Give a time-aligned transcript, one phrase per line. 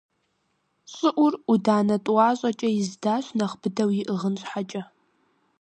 [0.95, 4.81] ЩӀыӀур Ӏуданэ тӀуащӀэкӀэ издащ нэхъ быдэу иӀыгъын щхьэкӀэ.